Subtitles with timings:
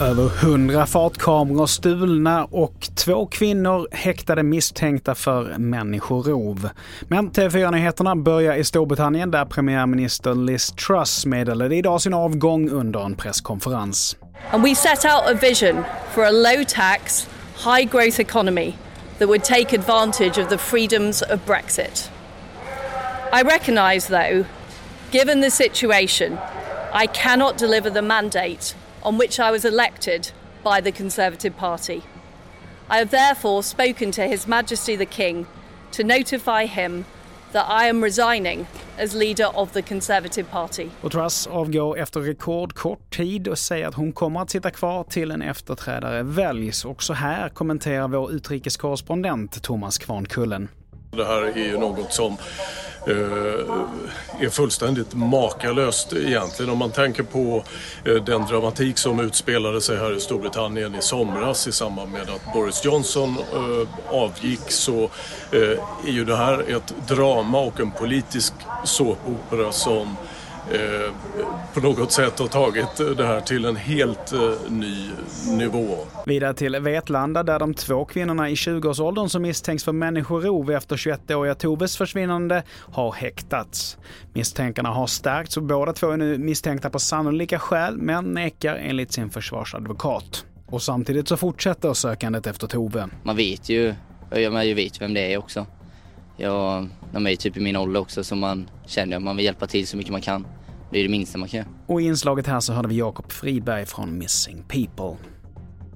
[0.00, 6.68] Över hundra fartkameror stulna och två kvinnor häktade misstänkta för människorov.
[7.02, 13.14] Men TV4-nyheterna börjar i Storbritannien där premiärminister Liz Truss meddelade idag sin avgång under en
[13.14, 14.16] presskonferens.
[14.50, 17.28] And we set out a vision for a low tax,
[17.64, 18.72] high growth economy
[19.18, 22.10] that would take advantage of the freedoms of Brexit.
[23.32, 24.44] I recognise, though,
[25.12, 26.38] given the situation,
[26.92, 30.32] I cannot deliver the mandate on which I was elected
[30.64, 32.02] by the Conservative Party.
[32.88, 35.46] I have therefore spoken to His Majesty the King
[35.92, 37.04] to notify him
[37.52, 38.66] that I am resigning
[38.98, 40.88] as leader of the Conservative Party.
[41.02, 45.30] Och Truss avgår efter rekordkort tid och säger att hon kommer att sitta kvar till
[45.30, 46.84] en efterträdare väljs.
[46.84, 50.68] Och så här kommenterar vår utrikeskorrespondent Thomas Kvarnkullen.
[51.10, 52.36] Det här är ju något som
[53.06, 53.14] Eh,
[54.40, 56.72] är fullständigt makalöst egentligen.
[56.72, 57.64] Om man tänker på
[58.04, 62.52] eh, den dramatik som utspelade sig här i Storbritannien i somras i samband med att
[62.54, 65.10] Boris Johnson eh, avgick så
[65.52, 68.52] är ju det här ett drama och en politisk
[68.84, 70.16] såpopera som
[71.74, 75.10] på något sätt har tagit det här till en helt eh, ny
[75.48, 75.98] nivå.
[76.26, 81.54] Vidare till Vetlanda där de två kvinnorna i 20-årsåldern som misstänks för människorov efter 21-åriga
[81.54, 83.98] Toves försvinnande har häktats.
[84.32, 89.12] Misstänkarna har stärkts och båda två är nu misstänkta på sannolika skäl men nekar enligt
[89.12, 90.44] sin försvarsadvokat.
[90.66, 93.08] Och samtidigt så fortsätter sökandet efter Tove.
[93.22, 93.94] Man vet ju,
[94.30, 95.66] man vet vem det är också.
[96.36, 99.66] Jag, de är typ i min ålder också så man känner att man vill hjälpa
[99.66, 100.46] till så mycket man kan.
[100.90, 101.68] Det är det minsta man kan göra.
[101.86, 105.16] Och i inslaget här så hörde vi Jakob Friberg från Missing People.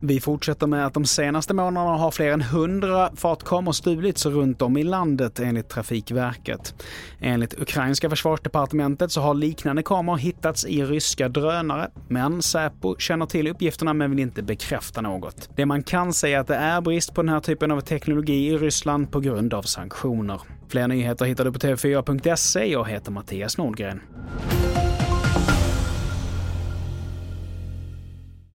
[0.00, 4.76] Vi fortsätter med att de senaste månaderna har fler än 100 fartkameror stulits runt om
[4.76, 6.74] i landet enligt Trafikverket.
[7.20, 13.48] Enligt ukrainska försvarsdepartementet så har liknande kameror hittats i ryska drönare, men Säpo känner till
[13.48, 15.50] uppgifterna men vill inte bekräfta något.
[15.56, 18.48] Det man kan säga är att det är brist på den här typen av teknologi
[18.48, 20.40] i Ryssland på grund av sanktioner.
[20.68, 22.64] Fler nyheter hittar du på tv4.se.
[22.64, 24.00] Jag heter Mattias Nordgren.